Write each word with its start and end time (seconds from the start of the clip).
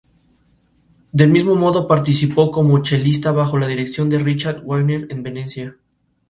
Del 1.11 1.29
mismo 1.29 1.53
modo, 1.55 1.87
participó 1.87 2.49
como 2.49 2.81
chelista 2.81 3.31
bajo 3.33 3.59
la 3.59 3.67
dirección 3.67 4.09
de 4.09 4.17
Richard 4.17 4.63
Wagner 4.65 5.05
en 5.11 5.21
Venecia. 5.21 5.77